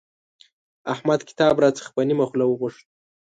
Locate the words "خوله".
2.29-2.45